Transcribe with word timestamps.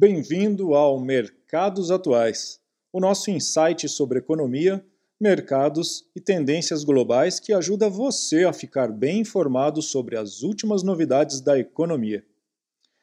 Bem-vindo 0.00 0.74
ao 0.74 1.00
Mercados 1.00 1.90
Atuais, 1.90 2.60
o 2.92 3.00
nosso 3.00 3.32
insight 3.32 3.88
sobre 3.88 4.20
economia, 4.20 4.86
mercados 5.20 6.08
e 6.14 6.20
tendências 6.20 6.84
globais 6.84 7.40
que 7.40 7.52
ajuda 7.52 7.90
você 7.90 8.44
a 8.44 8.52
ficar 8.52 8.92
bem 8.92 9.22
informado 9.22 9.82
sobre 9.82 10.16
as 10.16 10.42
últimas 10.42 10.84
novidades 10.84 11.40
da 11.40 11.58
economia. 11.58 12.24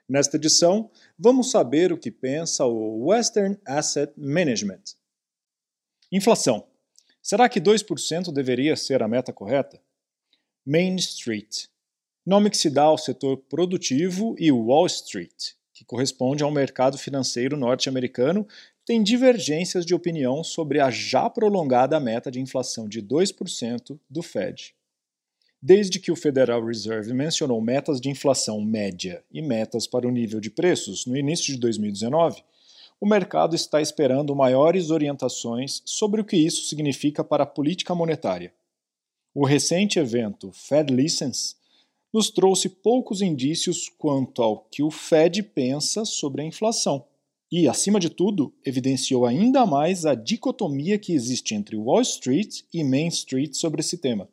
Nesta 0.08 0.38
edição, 0.38 0.90
vamos 1.20 1.52
saber 1.52 1.92
o 1.92 1.98
que 1.98 2.10
pensa 2.10 2.64
o 2.66 3.08
Western 3.08 3.60
Asset 3.66 4.14
Management. 4.16 4.96
Inflação. 6.10 6.66
Será 7.22 7.50
que 7.50 7.60
2% 7.60 8.32
deveria 8.32 8.78
ser 8.78 9.04
a 9.04 9.08
meta 9.10 9.34
correta? 9.34 9.82
Main 10.66 10.96
Street. 10.96 11.66
Nome 12.26 12.50
que 12.50 12.58
se 12.58 12.70
dá 12.70 12.84
ao 12.84 12.98
setor 12.98 13.36
produtivo 13.50 14.34
e 14.40 14.50
Wall 14.50 14.86
Street, 14.86 15.56
que 15.76 15.84
corresponde 15.84 16.42
ao 16.42 16.50
mercado 16.50 16.98
financeiro 16.98 17.58
norte-americano, 17.58 18.48
tem 18.86 19.04
divergências 19.04 19.86
de 19.86 19.94
opinião 19.94 20.42
sobre 20.42 20.80
a 20.80 20.90
já 20.90 21.30
prolongada 21.30 22.00
meta 22.00 22.32
de 22.32 22.40
inflação 22.40 22.88
de 22.88 23.02
2% 23.04 24.00
do 24.10 24.24
Fed. 24.24 24.74
Desde 25.62 26.00
que 26.00 26.14
o 26.14 26.16
Federal 26.16 26.66
Reserve 26.66 27.14
mencionou 27.14 27.60
metas 27.60 28.00
de 28.00 28.10
inflação 28.10 28.62
média 28.62 29.22
e 29.30 29.42
metas 29.42 29.86
para 29.86 30.08
o 30.08 30.12
nível 30.12 30.40
de 30.40 30.50
preços 30.50 31.06
no 31.06 31.18
início 31.18 31.48
de 31.48 31.60
2019, 31.60 32.42
o 33.02 33.06
mercado 33.06 33.54
está 33.54 33.82
esperando 33.82 34.34
maiores 34.34 34.92
orientações 34.92 35.82
sobre 35.84 36.22
o 36.22 36.26
que 36.26 36.38
isso 36.38 36.70
significa 36.70 37.22
para 37.22 37.44
a 37.44 37.48
política 37.48 37.94
monetária. 37.94 38.54
O 39.34 39.46
recente 39.46 40.00
evento 40.00 40.54
Fed 40.54 40.94
Listens 40.94 41.58
nos 42.16 42.30
trouxe 42.30 42.70
poucos 42.70 43.22
indícios 43.22 43.90
quanto 43.90 44.42
ao 44.42 44.60
que 44.72 44.82
o 44.82 44.90
Fed 44.90 45.44
pensa 45.44 46.06
sobre 46.06 46.42
a 46.42 46.46
inflação 46.46 47.06
e, 47.52 47.68
acima 47.68 48.00
de 48.00 48.10
tudo, 48.10 48.54
evidenciou 48.66 49.26
ainda 49.26 49.66
mais 49.66 50.06
a 50.06 50.16
dicotomia 50.16 50.98
que 50.98 51.12
existe 51.12 51.54
entre 51.54 51.76
Wall 51.76 52.00
Street 52.04 52.62
e 52.74 52.86
Main 52.86 53.10
Street 53.10 53.54
sobre 53.56 53.82
esse 53.82 53.98
tema. 53.98 54.30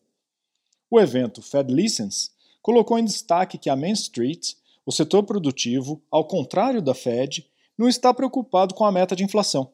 O 0.88 1.00
evento 1.00 1.42
Fed 1.42 1.74
Listens 1.74 2.30
colocou 2.62 2.96
em 3.00 3.04
destaque 3.04 3.58
que 3.58 3.68
a 3.68 3.74
Main 3.74 3.94
Street, 3.94 4.52
o 4.86 4.92
setor 4.92 5.24
produtivo, 5.24 6.00
ao 6.08 6.24
contrário 6.24 6.80
da 6.80 6.94
Fed, 6.94 7.44
não 7.76 7.88
está 7.88 8.14
preocupado 8.14 8.76
com 8.76 8.84
a 8.84 8.92
meta 8.92 9.16
de 9.16 9.24
inflação. 9.24 9.72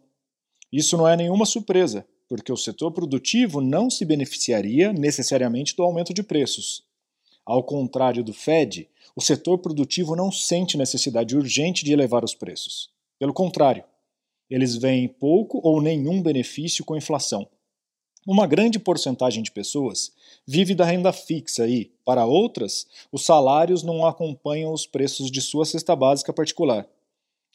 Isso 0.72 0.96
não 0.96 1.06
é 1.06 1.14
nenhuma 1.14 1.44
surpresa, 1.44 2.06
porque 2.26 2.50
o 2.50 2.56
setor 2.56 2.90
produtivo 2.90 3.60
não 3.60 3.90
se 3.90 4.06
beneficiaria 4.06 4.94
necessariamente 4.94 5.76
do 5.76 5.82
aumento 5.82 6.14
de 6.14 6.22
preços. 6.22 6.87
Ao 7.48 7.62
contrário 7.62 8.22
do 8.22 8.34
Fed, 8.34 8.86
o 9.16 9.22
setor 9.22 9.58
produtivo 9.58 10.14
não 10.14 10.30
sente 10.30 10.76
necessidade 10.76 11.34
urgente 11.34 11.84
de 11.84 11.92
elevar 11.92 12.22
os 12.22 12.34
preços. 12.34 12.90
Pelo 13.18 13.32
contrário, 13.32 13.84
eles 14.50 14.76
veem 14.76 15.08
pouco 15.08 15.58
ou 15.64 15.80
nenhum 15.80 16.20
benefício 16.20 16.84
com 16.84 16.92
a 16.92 16.98
inflação 16.98 17.48
uma 18.28 18.46
grande 18.46 18.78
porcentagem 18.78 19.42
de 19.42 19.50
pessoas 19.50 20.12
vive 20.46 20.74
da 20.74 20.84
renda 20.84 21.14
fixa 21.14 21.66
e, 21.66 21.90
para 22.04 22.26
outras, 22.26 22.86
os 23.10 23.24
salários 23.24 23.82
não 23.82 24.04
acompanham 24.04 24.70
os 24.70 24.86
preços 24.86 25.30
de 25.30 25.40
sua 25.40 25.64
cesta 25.64 25.96
básica 25.96 26.30
particular. 26.30 26.86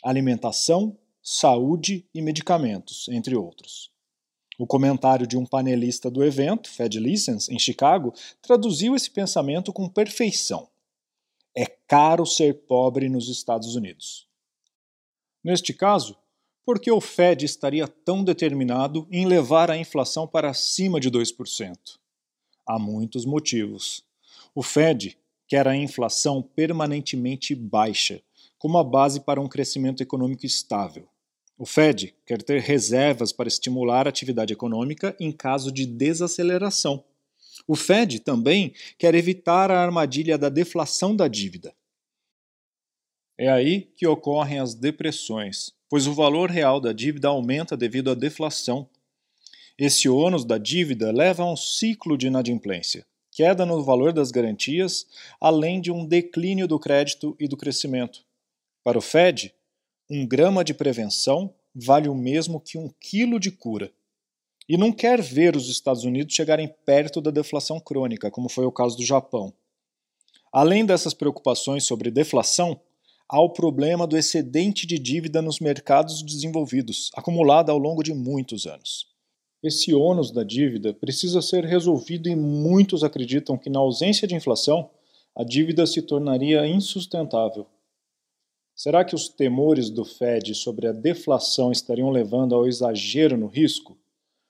Alimentação, 0.03 0.97
saúde 1.21 2.07
e 2.11 2.23
medicamentos, 2.23 3.07
entre 3.09 3.35
outros. 3.35 3.92
O 4.57 4.67
comentário 4.67 5.25
de 5.25 5.37
um 5.37 5.45
panelista 5.45 6.11
do 6.11 6.23
evento, 6.23 6.69
Fed 6.69 6.99
Listens, 6.99 7.49
em 7.49 7.57
Chicago, 7.57 8.13
traduziu 8.41 8.95
esse 8.95 9.09
pensamento 9.09 9.73
com 9.73 9.89
perfeição. 9.89 10.69
É 11.55 11.65
caro 11.65 12.25
ser 12.25 12.65
pobre 12.65 13.09
nos 13.09 13.29
Estados 13.29 13.75
Unidos. 13.75 14.27
Neste 15.43 15.73
caso, 15.73 16.15
por 16.65 16.79
que 16.79 16.91
o 16.91 17.01
Fed 17.01 17.43
estaria 17.45 17.87
tão 17.87 18.23
determinado 18.23 19.07
em 19.11 19.25
levar 19.25 19.69
a 19.69 19.77
inflação 19.77 20.27
para 20.27 20.49
acima 20.49 20.99
de 20.99 21.11
2%? 21.11 21.77
Há 22.65 22.79
muitos 22.79 23.25
motivos. 23.25 24.03
O 24.55 24.63
Fed 24.63 25.17
quer 25.47 25.67
a 25.67 25.75
inflação 25.75 26.41
permanentemente 26.41 27.53
baixa, 27.53 28.21
como 28.57 28.77
a 28.77 28.83
base 28.83 29.19
para 29.19 29.41
um 29.41 29.49
crescimento 29.49 30.01
econômico 30.01 30.45
estável. 30.45 31.07
O 31.63 31.65
Fed 31.65 32.13
quer 32.25 32.41
ter 32.43 32.59
reservas 32.59 33.31
para 33.31 33.47
estimular 33.47 34.05
a 34.05 34.09
atividade 34.09 34.51
econômica 34.51 35.15
em 35.17 35.31
caso 35.31 35.71
de 35.71 35.85
desaceleração. 35.85 37.05
O 37.65 37.73
Fed 37.73 38.19
também 38.19 38.73
quer 38.97 39.15
evitar 39.15 39.71
a 39.71 39.81
armadilha 39.81 40.37
da 40.37 40.49
deflação 40.49 41.15
da 41.15 41.25
dívida. 41.29 41.73
É 43.37 43.49
aí 43.49 43.83
que 43.95 44.05
ocorrem 44.05 44.59
as 44.59 44.75
depressões, 44.75 45.71
pois 45.87 46.05
o 46.05 46.13
valor 46.13 46.51
real 46.51 46.81
da 46.81 46.91
dívida 46.91 47.29
aumenta 47.29 47.77
devido 47.77 48.11
à 48.11 48.13
deflação. 48.13 48.89
Esse 49.79 50.09
ônus 50.09 50.43
da 50.43 50.57
dívida 50.57 51.13
leva 51.13 51.43
a 51.43 51.49
um 51.49 51.55
ciclo 51.55 52.17
de 52.17 52.27
inadimplência, 52.27 53.05
queda 53.31 53.65
no 53.65 53.81
valor 53.81 54.11
das 54.11 54.31
garantias, 54.31 55.07
além 55.39 55.79
de 55.79 55.93
um 55.93 56.05
declínio 56.05 56.67
do 56.67 56.77
crédito 56.77 57.37
e 57.39 57.47
do 57.47 57.55
crescimento. 57.55 58.25
Para 58.83 58.97
o 58.97 59.01
Fed, 59.01 59.55
um 60.09 60.27
grama 60.27 60.63
de 60.63 60.73
prevenção 60.73 61.53
vale 61.73 62.09
o 62.09 62.15
mesmo 62.15 62.59
que 62.59 62.77
um 62.77 62.89
quilo 62.99 63.39
de 63.39 63.51
cura. 63.51 63.91
E 64.67 64.77
não 64.77 64.91
quer 64.91 65.21
ver 65.21 65.55
os 65.55 65.69
Estados 65.69 66.03
Unidos 66.03 66.33
chegarem 66.33 66.73
perto 66.85 67.19
da 67.19 67.31
deflação 67.31 67.79
crônica, 67.79 68.31
como 68.31 68.49
foi 68.49 68.65
o 68.65 68.71
caso 68.71 68.97
do 68.97 69.05
Japão. 69.05 69.53
Além 70.51 70.85
dessas 70.85 71.13
preocupações 71.13 71.85
sobre 71.85 72.11
deflação, 72.11 72.79
ao 73.27 73.49
problema 73.49 74.05
do 74.05 74.17
excedente 74.17 74.85
de 74.85 74.99
dívida 74.99 75.41
nos 75.41 75.59
mercados 75.59 76.21
desenvolvidos, 76.21 77.09
acumulada 77.15 77.71
ao 77.71 77.77
longo 77.77 78.03
de 78.03 78.13
muitos 78.13 78.67
anos. 78.67 79.07
Esse 79.63 79.93
ônus 79.93 80.29
da 80.29 80.43
dívida 80.43 80.93
precisa 80.93 81.41
ser 81.41 81.63
resolvido 81.63 82.29
e 82.29 82.35
muitos 82.35 83.03
acreditam 83.03 83.57
que, 83.57 83.69
na 83.69 83.79
ausência 83.79 84.27
de 84.27 84.35
inflação, 84.35 84.89
a 85.35 85.43
dívida 85.43 85.87
se 85.87 86.01
tornaria 86.01 86.67
insustentável. 86.67 87.65
Será 88.75 89.05
que 89.05 89.13
os 89.13 89.29
temores 89.29 89.89
do 89.89 90.03
Fed 90.03 90.55
sobre 90.55 90.87
a 90.87 90.91
deflação 90.91 91.71
estariam 91.71 92.09
levando 92.09 92.55
ao 92.55 92.67
exagero 92.67 93.37
no 93.37 93.45
risco? 93.45 93.97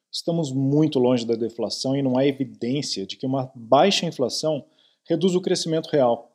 Estamos 0.09 0.51
muito 0.51 0.97
longe 0.97 1.25
da 1.25 1.35
deflação 1.35 1.95
e 1.95 2.01
não 2.01 2.17
há 2.17 2.25
evidência 2.25 3.06
de 3.06 3.17
que 3.17 3.25
uma 3.25 3.51
baixa 3.53 4.06
inflação 4.06 4.66
reduz 5.03 5.35
o 5.35 5.41
crescimento 5.41 5.88
real. 5.88 6.31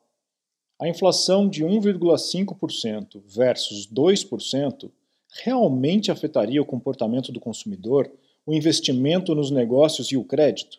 A 0.81 0.87
inflação 0.87 1.49
de 1.49 1.65
1,5% 1.65 3.23
versus 3.25 3.87
2% 3.91 4.91
realmente 5.43 6.11
afetaria 6.11 6.61
o 6.61 6.67
comportamento 6.67 7.33
do 7.33 7.41
consumidor, 7.41 8.11
o 8.45 8.53
investimento 8.53 9.35
nos 9.35 9.51
negócios 9.51 10.13
e 10.13 10.17
o 10.17 10.25
crédito? 10.25 10.79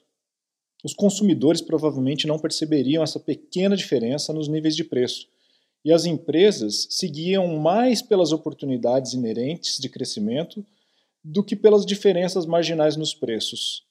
Os 0.83 0.93
consumidores 0.93 1.59
provavelmente 1.59 2.27
não 2.27 2.39
perceberiam 2.39 3.03
essa 3.03 3.19
pequena 3.19 3.75
diferença 3.75 4.31
nos 4.31 4.47
níveis 4.47 4.75
de 4.75 4.83
preço, 4.83 5.27
e 5.83 5.91
as 5.91 6.05
empresas 6.05 6.87
seguiam 6.89 7.57
mais 7.57 8.01
pelas 8.01 8.31
oportunidades 8.31 9.13
inerentes 9.13 9.77
de 9.79 9.89
crescimento 9.89 10.65
do 11.23 11.43
que 11.43 11.55
pelas 11.55 11.85
diferenças 11.85 12.45
marginais 12.45 12.95
nos 12.95 13.13
preços. 13.13 13.83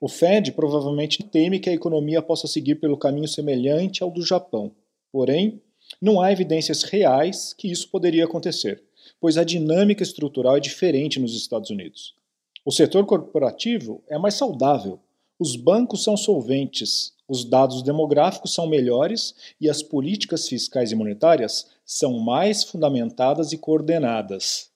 O 0.00 0.08
Fed 0.08 0.52
provavelmente 0.52 1.22
teme 1.22 1.60
que 1.60 1.70
a 1.70 1.74
economia 1.74 2.20
possa 2.20 2.46
seguir 2.46 2.76
pelo 2.76 2.96
caminho 2.96 3.28
semelhante 3.28 4.02
ao 4.02 4.10
do 4.10 4.24
Japão 4.24 4.74
Porém, 5.12 5.60
não 6.00 6.22
há 6.22 6.32
evidências 6.32 6.82
reais 6.84 7.52
que 7.52 7.70
isso 7.70 7.88
poderia 7.90 8.24
acontecer, 8.24 8.82
pois 9.20 9.36
a 9.36 9.44
dinâmica 9.44 10.02
estrutural 10.02 10.56
é 10.56 10.60
diferente 10.60 11.20
nos 11.20 11.36
Estados 11.36 11.68
Unidos. 11.68 12.14
O 12.64 12.72
setor 12.72 13.04
corporativo 13.04 14.02
é 14.08 14.16
mais 14.16 14.34
saudável, 14.34 14.98
os 15.38 15.54
bancos 15.54 16.02
são 16.02 16.16
solventes, 16.16 17.12
os 17.32 17.46
dados 17.46 17.82
demográficos 17.82 18.52
são 18.52 18.66
melhores 18.66 19.34
e 19.58 19.70
as 19.70 19.82
políticas 19.82 20.46
fiscais 20.46 20.92
e 20.92 20.94
monetárias 20.94 21.66
são 21.82 22.18
mais 22.18 22.62
fundamentadas 22.62 23.52
e 23.52 23.56
coordenadas. 23.56 24.70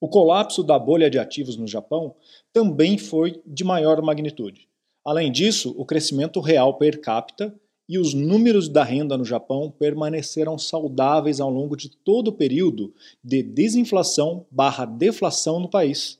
O 0.00 0.08
colapso 0.08 0.62
da 0.62 0.78
bolha 0.78 1.10
de 1.10 1.18
ativos 1.18 1.56
no 1.56 1.66
Japão 1.66 2.14
também 2.52 2.96
foi 2.96 3.42
de 3.44 3.64
maior 3.64 4.00
magnitude. 4.00 4.68
Além 5.04 5.32
disso, 5.32 5.74
o 5.76 5.84
crescimento 5.84 6.38
real 6.38 6.78
per 6.78 7.00
capita 7.00 7.52
e 7.88 7.98
os 7.98 8.14
números 8.14 8.68
da 8.68 8.84
renda 8.84 9.18
no 9.18 9.24
Japão 9.24 9.72
permaneceram 9.76 10.56
saudáveis 10.56 11.40
ao 11.40 11.50
longo 11.50 11.76
de 11.76 11.90
todo 11.90 12.28
o 12.28 12.32
período 12.32 12.94
de 13.24 13.42
desinflação 13.42 14.46
barra 14.52 14.84
deflação 14.84 15.58
no 15.58 15.68
país. 15.68 16.16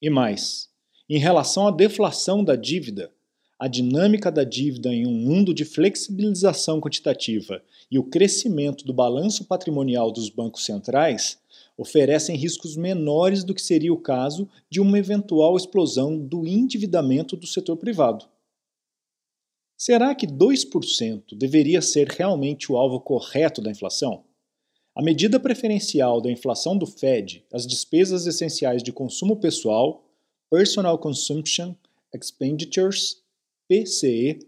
E 0.00 0.08
mais, 0.08 0.70
em 1.08 1.18
relação 1.18 1.68
à 1.68 1.70
deflação 1.70 2.42
da 2.42 2.56
dívida, 2.56 3.12
a 3.58 3.68
dinâmica 3.68 4.30
da 4.30 4.44
dívida 4.44 4.92
em 4.92 5.06
um 5.06 5.12
mundo 5.12 5.54
de 5.54 5.64
flexibilização 5.64 6.80
quantitativa 6.80 7.62
e 7.90 7.98
o 7.98 8.04
crescimento 8.04 8.84
do 8.84 8.92
balanço 8.92 9.44
patrimonial 9.44 10.10
dos 10.10 10.28
bancos 10.28 10.64
centrais 10.64 11.38
oferecem 11.78 12.36
riscos 12.36 12.76
menores 12.76 13.44
do 13.44 13.54
que 13.54 13.62
seria 13.62 13.92
o 13.92 14.00
caso 14.00 14.48
de 14.68 14.80
uma 14.80 14.98
eventual 14.98 15.56
explosão 15.56 16.18
do 16.18 16.46
endividamento 16.46 17.36
do 17.36 17.46
setor 17.46 17.76
privado. 17.76 18.26
Será 19.76 20.14
que 20.14 20.26
2% 20.26 21.36
deveria 21.36 21.82
ser 21.82 22.08
realmente 22.08 22.72
o 22.72 22.76
alvo 22.76 22.98
correto 22.98 23.60
da 23.60 23.70
inflação? 23.70 24.24
A 24.94 25.02
medida 25.02 25.38
preferencial 25.38 26.20
da 26.22 26.30
inflação 26.30 26.76
do 26.76 26.86
Fed, 26.86 27.44
as 27.52 27.66
despesas 27.66 28.26
essenciais 28.26 28.82
de 28.82 28.90
consumo 28.90 29.36
pessoal, 29.36 30.05
Personal 30.50 30.96
Consumption 30.98 31.74
Expenditures, 32.14 33.22
PCE, 33.68 34.38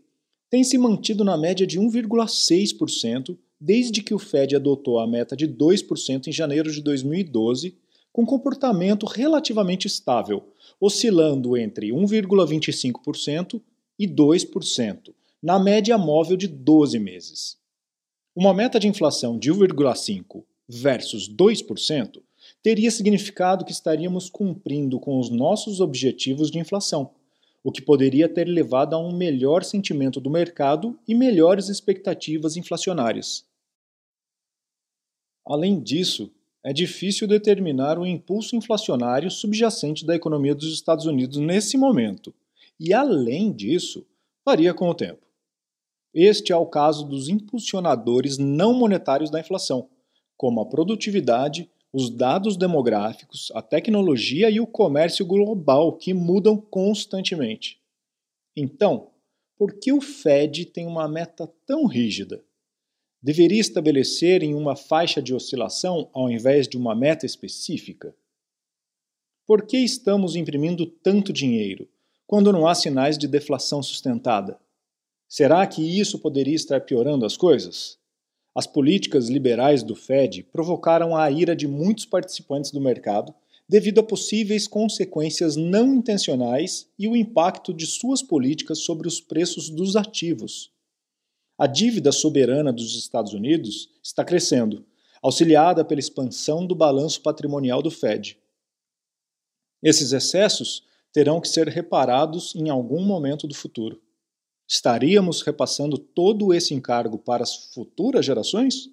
tem 0.48 0.62
se 0.62 0.78
mantido 0.78 1.24
na 1.24 1.36
média 1.36 1.66
de 1.66 1.78
1,6% 1.78 3.36
desde 3.60 4.02
que 4.02 4.14
o 4.14 4.18
Fed 4.18 4.54
adotou 4.54 5.00
a 5.00 5.06
meta 5.06 5.36
de 5.36 5.48
2% 5.48 6.28
em 6.28 6.32
janeiro 6.32 6.70
de 6.70 6.80
2012, 6.80 7.76
com 8.12 8.24
comportamento 8.24 9.06
relativamente 9.06 9.86
estável, 9.86 10.52
oscilando 10.80 11.56
entre 11.56 11.88
1,25% 11.88 13.60
e 13.98 14.06
2%, 14.06 15.14
na 15.42 15.58
média 15.58 15.98
móvel 15.98 16.36
de 16.36 16.46
12 16.46 16.98
meses. 16.98 17.58
Uma 18.34 18.54
meta 18.54 18.78
de 18.78 18.86
inflação 18.86 19.36
de 19.36 19.52
1,5% 19.52 20.44
versus 20.68 21.28
2% 21.28 22.22
teria 22.62 22.90
significado 22.90 23.64
que 23.64 23.72
estaríamos 23.72 24.28
cumprindo 24.28 24.98
com 24.98 25.18
os 25.18 25.30
nossos 25.30 25.80
objetivos 25.80 26.50
de 26.50 26.58
inflação, 26.58 27.10
o 27.62 27.72
que 27.72 27.82
poderia 27.82 28.28
ter 28.28 28.44
levado 28.44 28.94
a 28.94 28.98
um 28.98 29.16
melhor 29.16 29.64
sentimento 29.64 30.20
do 30.20 30.30
mercado 30.30 30.98
e 31.06 31.14
melhores 31.14 31.68
expectativas 31.68 32.56
inflacionárias. 32.56 33.44
Além 35.46 35.80
disso, 35.80 36.30
é 36.62 36.72
difícil 36.72 37.26
determinar 37.26 37.98
o 37.98 38.06
impulso 38.06 38.56
inflacionário 38.56 39.30
subjacente 39.30 40.04
da 40.04 40.14
economia 40.14 40.54
dos 40.54 40.72
Estados 40.72 41.06
Unidos 41.06 41.38
nesse 41.38 41.78
momento, 41.78 42.34
e 42.78 42.92
além 42.92 43.52
disso, 43.52 44.06
varia 44.44 44.74
com 44.74 44.88
o 44.88 44.94
tempo. 44.94 45.26
Este 46.12 46.52
é 46.52 46.56
o 46.56 46.66
caso 46.66 47.06
dos 47.06 47.28
impulsionadores 47.28 48.38
não 48.38 48.74
monetários 48.74 49.30
da 49.30 49.40
inflação, 49.40 49.88
como 50.36 50.60
a 50.60 50.66
produtividade, 50.66 51.70
os 51.92 52.10
dados 52.10 52.56
demográficos, 52.56 53.50
a 53.54 53.62
tecnologia 53.62 54.50
e 54.50 54.60
o 54.60 54.66
comércio 54.66 55.24
global, 55.24 55.96
que 55.96 56.12
mudam 56.12 56.56
constantemente. 56.56 57.80
Então, 58.54 59.10
por 59.56 59.74
que 59.74 59.92
o 59.92 60.00
Fed 60.00 60.66
tem 60.66 60.86
uma 60.86 61.08
meta 61.08 61.46
tão 61.66 61.86
rígida? 61.86 62.44
Deveria 63.20 63.60
estabelecer 63.60 64.42
em 64.42 64.54
uma 64.54 64.76
faixa 64.76 65.20
de 65.20 65.34
oscilação 65.34 66.08
ao 66.12 66.30
invés 66.30 66.68
de 66.68 66.76
uma 66.76 66.94
meta 66.94 67.26
específica? 67.26 68.14
Por 69.46 69.66
que 69.66 69.78
estamos 69.78 70.36
imprimindo 70.36 70.86
tanto 70.86 71.32
dinheiro 71.32 71.88
quando 72.26 72.52
não 72.52 72.68
há 72.68 72.74
sinais 72.74 73.16
de 73.16 73.26
deflação 73.26 73.82
sustentada? 73.82 74.60
Será 75.26 75.66
que 75.66 75.82
isso 75.82 76.18
poderia 76.18 76.54
estar 76.54 76.82
piorando 76.82 77.26
as 77.26 77.36
coisas? 77.36 77.98
As 78.58 78.66
políticas 78.66 79.28
liberais 79.28 79.84
do 79.84 79.94
Fed 79.94 80.42
provocaram 80.42 81.16
a 81.16 81.30
ira 81.30 81.54
de 81.54 81.68
muitos 81.68 82.04
participantes 82.04 82.72
do 82.72 82.80
mercado 82.80 83.32
devido 83.68 84.00
a 84.00 84.02
possíveis 84.02 84.66
consequências 84.66 85.54
não 85.54 85.94
intencionais 85.94 86.90
e 86.98 87.06
o 87.06 87.14
impacto 87.14 87.72
de 87.72 87.86
suas 87.86 88.20
políticas 88.20 88.80
sobre 88.80 89.06
os 89.06 89.20
preços 89.20 89.70
dos 89.70 89.94
ativos. 89.94 90.72
A 91.56 91.68
dívida 91.68 92.10
soberana 92.10 92.72
dos 92.72 92.96
Estados 92.96 93.32
Unidos 93.32 93.90
está 94.02 94.24
crescendo, 94.24 94.84
auxiliada 95.22 95.84
pela 95.84 96.00
expansão 96.00 96.66
do 96.66 96.74
balanço 96.74 97.20
patrimonial 97.22 97.80
do 97.80 97.92
Fed. 97.92 98.36
Esses 99.80 100.10
excessos 100.10 100.82
terão 101.12 101.40
que 101.40 101.48
ser 101.48 101.68
reparados 101.68 102.56
em 102.56 102.68
algum 102.70 103.04
momento 103.04 103.46
do 103.46 103.54
futuro. 103.54 104.02
Estaríamos 104.68 105.40
repassando 105.40 105.96
todo 105.96 106.52
esse 106.52 106.74
encargo 106.74 107.16
para 107.16 107.42
as 107.42 107.54
futuras 107.72 108.26
gerações? 108.26 108.90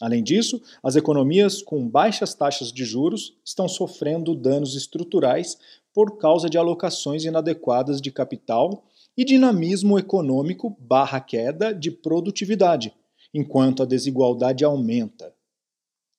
Além 0.00 0.22
disso, 0.22 0.62
as 0.82 0.96
economias 0.96 1.60
com 1.60 1.86
baixas 1.86 2.32
taxas 2.34 2.72
de 2.72 2.82
juros 2.82 3.36
estão 3.44 3.68
sofrendo 3.68 4.34
danos 4.34 4.74
estruturais 4.74 5.58
por 5.92 6.16
causa 6.16 6.48
de 6.48 6.56
alocações 6.56 7.24
inadequadas 7.24 8.00
de 8.00 8.10
capital 8.10 8.86
e 9.14 9.22
dinamismo 9.22 9.98
econômico 9.98 10.74
barra 10.80 11.20
queda 11.20 11.74
de 11.74 11.90
produtividade, 11.90 12.94
enquanto 13.34 13.82
a 13.82 13.86
desigualdade 13.86 14.64
aumenta. 14.64 15.34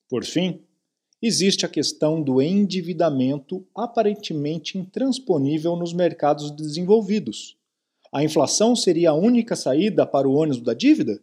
Por 0.08 0.24
fim, 0.24 0.62
existe 1.20 1.66
a 1.66 1.68
questão 1.68 2.22
do 2.22 2.40
endividamento 2.40 3.66
aparentemente 3.74 4.78
intransponível 4.78 5.74
nos 5.74 5.92
mercados 5.92 6.52
desenvolvidos 6.52 7.57
a 8.12 8.24
inflação 8.24 8.74
seria 8.74 9.10
a 9.10 9.14
única 9.14 9.54
saída 9.54 10.06
para 10.06 10.28
o 10.28 10.34
ônus 10.34 10.60
da 10.60 10.74
dívida? 10.74 11.20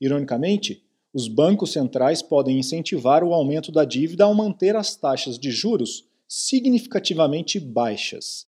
Ironicamente, 0.00 0.84
os 1.12 1.28
bancos 1.28 1.72
centrais 1.72 2.20
podem 2.22 2.58
incentivar 2.58 3.22
o 3.22 3.32
aumento 3.32 3.70
da 3.70 3.84
dívida 3.84 4.24
ao 4.24 4.34
manter 4.34 4.74
as 4.74 4.96
taxas 4.96 5.38
de 5.38 5.50
juros 5.50 6.08
significativamente 6.26 7.60
baixas, 7.60 8.46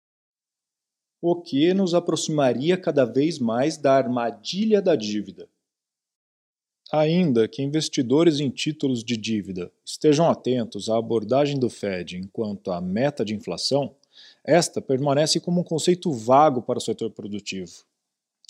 o 1.22 1.40
que 1.42 1.74
nos 1.74 1.94
aproximaria 1.94 2.76
cada 2.76 3.06
vez 3.06 3.38
mais 3.38 3.78
da 3.78 3.94
armadilha 3.94 4.82
da 4.82 4.96
dívida. 4.96 5.48
Ainda 6.92 7.48
que 7.48 7.62
investidores 7.62 8.40
em 8.40 8.50
títulos 8.50 9.04
de 9.04 9.18
dívida 9.18 9.72
estejam 9.84 10.30
atentos 10.30 10.90
à 10.90 10.98
abordagem 10.98 11.60
do 11.60 11.70
Fed 11.70 12.18
enquanto 12.18 12.72
à 12.72 12.80
meta 12.80 13.26
de 13.26 13.36
inflação, 13.36 13.96
esta 14.46 14.82
permanece 14.82 15.40
como 15.40 15.62
um 15.62 15.64
conceito 15.64 16.12
vago 16.12 16.62
para 16.62 16.78
o 16.78 16.82
setor 16.82 17.12
produtivo. 17.12 17.84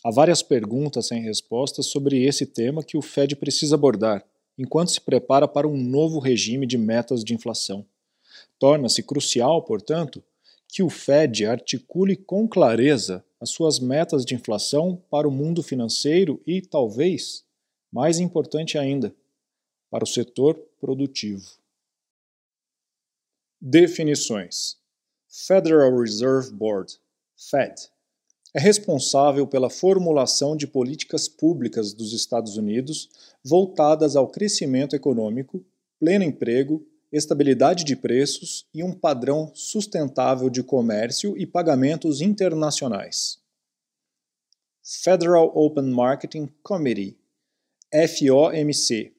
Há 0.04 0.12
várias 0.12 0.44
perguntas 0.44 1.08
sem 1.08 1.22
respostas 1.22 1.88
sobre 1.88 2.24
esse 2.24 2.46
tema 2.46 2.84
que 2.84 2.98
o 2.98 3.02
Fed 3.02 3.36
precisa 3.36 3.76
abordar, 3.76 4.24
enquanto 4.58 4.92
se 4.92 5.02
prepara 5.02 5.48
para 5.48 5.68
um 5.68 5.78
novo 5.78 6.20
regime 6.20 6.68
de 6.68 6.78
metas 6.78 7.24
de 7.24 7.34
inflação. 7.34 7.86
Torna-se 8.60 9.02
crucial, 9.02 9.64
portanto, 9.64 10.24
que 10.68 10.84
o 10.84 10.90
Fed 10.90 11.46
articule 11.46 12.16
com 12.16 12.48
clareza 12.48 13.24
as 13.40 13.50
suas 13.50 13.80
metas 13.80 14.26
de 14.26 14.36
inflação 14.36 15.02
para 15.10 15.28
o 15.28 15.32
mundo 15.32 15.64
financeiro 15.64 16.42
e, 16.46 16.62
talvez, 16.62 17.44
mais 17.92 18.20
importante 18.20 18.78
ainda, 18.78 19.16
para 19.90 20.04
o 20.04 20.08
setor 20.08 20.56
produtivo. 20.80 21.50
Definições 23.62 24.78
Federal 25.38 26.00
Reserve 26.00 26.50
Board, 26.54 26.98
Fed, 27.36 27.90
é 28.54 28.60
responsável 28.60 29.46
pela 29.46 29.70
formulação 29.70 30.56
de 30.56 30.66
políticas 30.66 31.28
públicas 31.28 31.94
dos 31.94 32.14
Estados 32.14 32.56
Unidos 32.56 33.10
voltadas 33.44 34.16
ao 34.16 34.30
crescimento 34.30 34.96
econômico, 34.96 35.62
pleno 36.00 36.24
emprego, 36.24 36.88
estabilidade 37.12 37.84
de 37.84 37.98
preços 37.98 38.66
e 38.74 38.82
um 38.82 38.94
padrão 38.94 39.52
sustentável 39.54 40.50
de 40.50 40.64
comércio 40.64 41.38
e 41.38 41.46
pagamentos 41.46 42.22
internacionais. 42.22 43.38
Federal 44.82 45.52
Open 45.54 45.90
Marketing 45.90 46.48
Committee, 46.64 47.18
FOMC, 47.92 49.15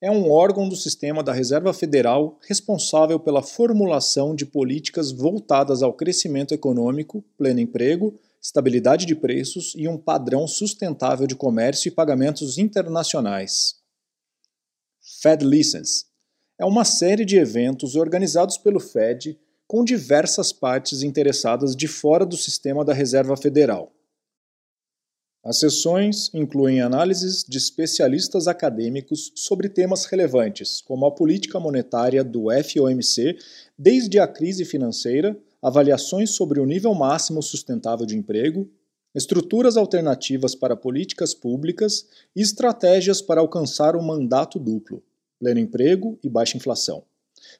é 0.00 0.10
um 0.10 0.30
órgão 0.30 0.68
do 0.68 0.76
sistema 0.76 1.22
da 1.22 1.32
Reserva 1.32 1.72
Federal 1.72 2.38
responsável 2.46 3.18
pela 3.18 3.42
formulação 3.42 4.34
de 4.34 4.44
políticas 4.44 5.10
voltadas 5.10 5.82
ao 5.82 5.92
crescimento 5.92 6.52
econômico, 6.52 7.24
pleno 7.36 7.60
emprego, 7.60 8.14
estabilidade 8.42 9.06
de 9.06 9.14
preços 9.14 9.72
e 9.74 9.88
um 9.88 9.96
padrão 9.96 10.46
sustentável 10.46 11.26
de 11.26 11.34
comércio 11.34 11.88
e 11.88 11.92
pagamentos 11.92 12.58
internacionais. 12.58 13.76
Fed 15.22 15.44
License 15.44 16.04
é 16.58 16.64
uma 16.64 16.84
série 16.84 17.24
de 17.24 17.36
eventos 17.36 17.96
organizados 17.96 18.58
pelo 18.58 18.80
Fed 18.80 19.38
com 19.66 19.82
diversas 19.82 20.52
partes 20.52 21.02
interessadas 21.02 21.74
de 21.74 21.88
fora 21.88 22.24
do 22.24 22.36
sistema 22.36 22.84
da 22.84 22.92
Reserva 22.92 23.36
Federal. 23.36 23.95
As 25.46 25.60
sessões 25.60 26.28
incluem 26.34 26.80
análises 26.80 27.44
de 27.48 27.56
especialistas 27.56 28.48
acadêmicos 28.48 29.30
sobre 29.36 29.68
temas 29.68 30.04
relevantes, 30.04 30.80
como 30.80 31.06
a 31.06 31.12
política 31.12 31.60
monetária 31.60 32.24
do 32.24 32.46
FOMC 32.50 33.38
desde 33.78 34.18
a 34.18 34.26
crise 34.26 34.64
financeira, 34.64 35.38
avaliações 35.62 36.30
sobre 36.30 36.58
o 36.58 36.66
nível 36.66 36.92
máximo 36.94 37.40
sustentável 37.44 38.04
de 38.04 38.16
emprego, 38.16 38.68
estruturas 39.14 39.76
alternativas 39.76 40.56
para 40.56 40.74
políticas 40.74 41.32
públicas 41.32 42.06
e 42.34 42.42
estratégias 42.42 43.22
para 43.22 43.40
alcançar 43.40 43.94
o 43.94 44.02
mandato 44.02 44.58
duplo, 44.58 45.00
pleno 45.38 45.60
emprego 45.60 46.18
e 46.24 46.28
baixa 46.28 46.56
inflação. 46.56 47.04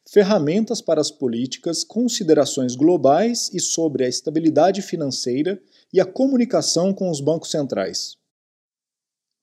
Ferramentas 0.05 0.81
para 0.81 1.01
as 1.01 1.13
políticas, 1.13 1.85
considerações 1.85 2.75
globais 2.75 3.49
e 3.55 3.61
sobre 3.61 4.05
a 4.05 4.09
estabilidade 4.09 4.83
financeira 4.83 5.63
e 5.93 6.01
a 6.01 6.05
comunicação 6.05 6.93
com 6.93 7.11
os 7.11 7.21
bancos 7.21 7.51
centrais. 7.51 8.17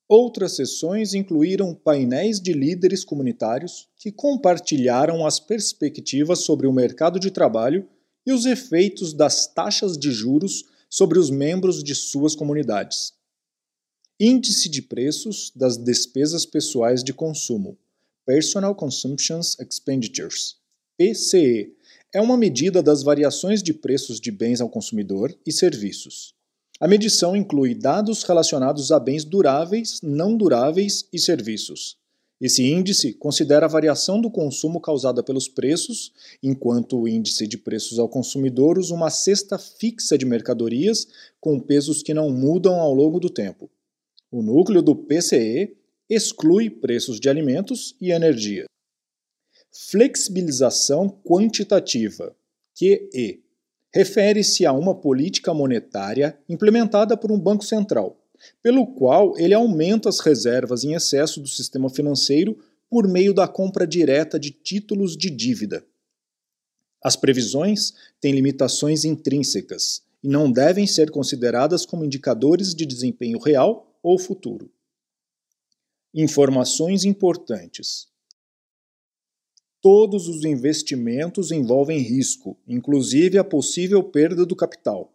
Outras 0.07 0.55
sessões 0.55 1.13
incluíram 1.13 1.73
painéis 1.73 2.39
de 2.39 2.53
líderes 2.53 3.03
comunitários 3.03 3.87
que 3.97 4.11
compartilharam 4.11 5.25
as 5.25 5.39
perspectivas 5.39 6.39
sobre 6.39 6.67
o 6.67 6.73
mercado 6.73 7.19
de 7.19 7.31
trabalho 7.31 7.87
e 8.25 8.31
os 8.31 8.45
efeitos 8.45 9.13
das 9.13 9.47
taxas 9.47 9.97
de 9.97 10.11
juros 10.11 10.65
sobre 10.89 11.17
os 11.17 11.29
membros 11.29 11.83
de 11.83 11.95
suas 11.95 12.35
comunidades. 12.35 13.13
Índice 14.19 14.69
de 14.69 14.81
preços 14.81 15.51
das 15.55 15.77
despesas 15.77 16.45
pessoais 16.45 17.03
de 17.03 17.13
consumo, 17.13 17.77
Personal 18.25 18.75
Consumption 18.75 19.39
Expenditures, 19.39 20.57
PCE, 20.97 21.75
é 22.13 22.21
uma 22.21 22.37
medida 22.37 22.83
das 22.83 23.01
variações 23.01 23.63
de 23.63 23.73
preços 23.73 24.19
de 24.19 24.31
bens 24.31 24.61
ao 24.61 24.69
consumidor 24.69 25.35
e 25.45 25.51
serviços. 25.51 26.33
A 26.79 26.87
medição 26.87 27.35
inclui 27.35 27.73
dados 27.73 28.23
relacionados 28.23 28.91
a 28.91 28.99
bens 28.99 29.23
duráveis, 29.23 29.99
não 30.03 30.37
duráveis 30.37 31.07
e 31.11 31.19
serviços. 31.19 31.97
Esse 32.39 32.63
índice 32.63 33.13
considera 33.13 33.65
a 33.65 33.69
variação 33.69 34.19
do 34.19 34.29
consumo 34.29 34.81
causada 34.81 35.23
pelos 35.23 35.47
preços, 35.47 36.11
enquanto 36.41 36.99
o 36.99 37.07
índice 37.07 37.47
de 37.47 37.57
preços 37.57 37.97
ao 37.97 38.09
consumidor 38.09 38.77
usa 38.77 38.93
uma 38.93 39.09
cesta 39.09 39.57
fixa 39.57 40.17
de 40.17 40.25
mercadorias 40.25 41.07
com 41.39 41.59
pesos 41.59 42.03
que 42.03 42.13
não 42.13 42.29
mudam 42.29 42.79
ao 42.79 42.93
longo 42.93 43.19
do 43.19 43.29
tempo. 43.29 43.71
O 44.29 44.41
núcleo 44.41 44.81
do 44.81 44.95
PCE 44.95 45.75
exclui 46.09 46.69
preços 46.69 47.19
de 47.19 47.29
alimentos 47.29 47.95
e 48.01 48.11
energia. 48.11 48.65
Flexibilização 49.73 51.09
quantitativa, 51.09 52.35
QE, 52.77 53.43
refere-se 53.93 54.65
a 54.65 54.71
uma 54.71 54.95
política 54.95 55.53
monetária 55.53 56.37
implementada 56.47 57.17
por 57.17 57.31
um 57.31 57.39
banco 57.39 57.65
central 57.65 58.23
pelo 58.61 58.87
qual 58.87 59.37
ele 59.37 59.53
aumenta 59.53 60.09
as 60.09 60.19
reservas 60.19 60.83
em 60.83 60.93
excesso 60.93 61.39
do 61.39 61.47
sistema 61.47 61.89
financeiro 61.89 62.57
por 62.89 63.07
meio 63.07 63.33
da 63.33 63.47
compra 63.47 63.87
direta 63.87 64.39
de 64.39 64.51
títulos 64.51 65.17
de 65.17 65.29
dívida. 65.29 65.85
As 67.03 67.15
previsões 67.15 67.93
têm 68.21 68.33
limitações 68.33 69.03
intrínsecas 69.03 70.03
e 70.23 70.27
não 70.27 70.51
devem 70.51 70.87
ser 70.87 71.11
consideradas 71.11 71.85
como 71.85 72.05
indicadores 72.05 72.73
de 72.73 72.85
desempenho 72.85 73.39
real 73.39 73.97
ou 74.01 74.17
futuro. 74.17 74.71
Informações 76.13 77.03
importantes. 77.03 78.07
Todos 79.83 80.27
os 80.27 80.43
investimentos 80.43 81.51
envolvem 81.51 81.99
risco, 81.99 82.57
inclusive 82.67 83.37
a 83.37 83.43
possível 83.43 84.01
perda 84.01 84.47
do 84.47 84.55
capital 84.55 85.13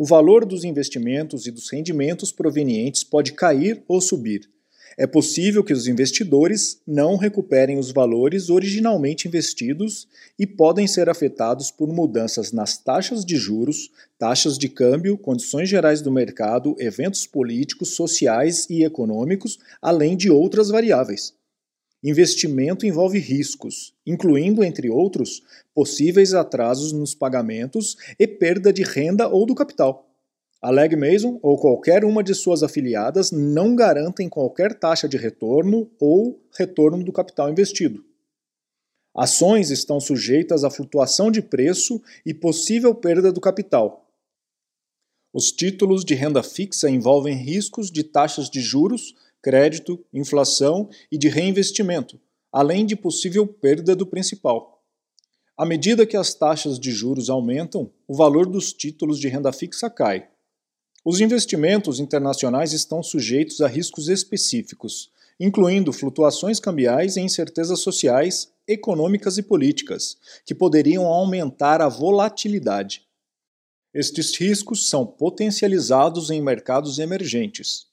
o 0.00 0.04
valor 0.06 0.46
dos 0.46 0.64
investimentos 0.64 1.46
e 1.46 1.50
dos 1.50 1.68
rendimentos 1.70 2.32
provenientes 2.32 3.04
pode 3.04 3.34
cair 3.34 3.84
ou 3.86 4.00
subir. 4.00 4.48
É 4.96 5.06
possível 5.06 5.62
que 5.62 5.74
os 5.74 5.86
investidores 5.86 6.80
não 6.86 7.18
recuperem 7.18 7.78
os 7.78 7.90
valores 7.92 8.48
originalmente 8.48 9.28
investidos 9.28 10.08
e 10.38 10.46
podem 10.46 10.86
ser 10.86 11.10
afetados 11.10 11.70
por 11.70 11.92
mudanças 11.92 12.50
nas 12.50 12.78
taxas 12.78 13.26
de 13.26 13.36
juros, 13.36 13.90
taxas 14.18 14.56
de 14.56 14.70
câmbio, 14.70 15.18
condições 15.18 15.68
gerais 15.68 16.00
do 16.00 16.10
mercado, 16.10 16.74
eventos 16.78 17.26
políticos, 17.26 17.90
sociais 17.90 18.66
e 18.70 18.84
econômicos, 18.84 19.58
além 19.82 20.16
de 20.16 20.30
outras 20.30 20.70
variáveis. 20.70 21.34
Investimento 22.02 22.86
envolve 22.86 23.18
riscos, 23.18 23.94
incluindo, 24.06 24.64
entre 24.64 24.88
outros, 24.88 25.42
possíveis 25.74 26.32
atrasos 26.32 26.92
nos 26.92 27.14
pagamentos 27.14 27.96
e 28.18 28.26
perda 28.26 28.72
de 28.72 28.82
renda 28.82 29.28
ou 29.28 29.44
do 29.44 29.54
capital. 29.54 30.08
A 30.62 30.70
Leg 30.70 30.96
Mason 30.96 31.38
ou 31.42 31.58
qualquer 31.58 32.04
uma 32.04 32.22
de 32.22 32.34
suas 32.34 32.62
afiliadas 32.62 33.30
não 33.30 33.74
garantem 33.76 34.28
qualquer 34.28 34.78
taxa 34.78 35.08
de 35.08 35.18
retorno 35.18 35.90
ou 35.98 36.42
retorno 36.56 37.04
do 37.04 37.12
capital 37.12 37.50
investido. 37.50 38.04
Ações 39.14 39.70
estão 39.70 40.00
sujeitas 40.00 40.64
à 40.64 40.70
flutuação 40.70 41.30
de 41.30 41.42
preço 41.42 42.00
e 42.24 42.32
possível 42.32 42.94
perda 42.94 43.32
do 43.32 43.40
capital. 43.40 44.06
Os 45.32 45.52
títulos 45.52 46.04
de 46.04 46.14
renda 46.14 46.42
fixa 46.42 46.88
envolvem 46.90 47.36
riscos 47.36 47.90
de 47.90 48.04
taxas 48.04 48.48
de 48.48 48.60
juros 48.60 49.14
crédito, 49.42 50.04
inflação 50.12 50.88
e 51.10 51.18
de 51.18 51.28
reinvestimento, 51.28 52.20
além 52.52 52.84
de 52.84 52.96
possível 52.96 53.46
perda 53.46 53.94
do 53.94 54.06
principal. 54.06 54.82
À 55.56 55.66
medida 55.66 56.06
que 56.06 56.16
as 56.16 56.32
taxas 56.32 56.78
de 56.78 56.90
juros 56.90 57.28
aumentam, 57.28 57.90
o 58.08 58.14
valor 58.14 58.46
dos 58.46 58.72
títulos 58.72 59.18
de 59.18 59.28
renda 59.28 59.52
fixa 59.52 59.90
cai. 59.90 60.28
Os 61.04 61.20
investimentos 61.20 62.00
internacionais 62.00 62.72
estão 62.72 63.02
sujeitos 63.02 63.60
a 63.60 63.68
riscos 63.68 64.08
específicos, 64.08 65.10
incluindo 65.38 65.92
flutuações 65.92 66.60
cambiais 66.60 67.16
e 67.16 67.20
incertezas 67.20 67.80
sociais, 67.80 68.52
econômicas 68.66 69.38
e 69.38 69.42
políticas, 69.42 70.16
que 70.44 70.54
poderiam 70.54 71.06
aumentar 71.06 71.80
a 71.80 71.88
volatilidade. 71.88 73.06
Estes 73.92 74.36
riscos 74.36 74.88
são 74.88 75.04
potencializados 75.04 76.30
em 76.30 76.40
mercados 76.40 76.98
emergentes. 76.98 77.89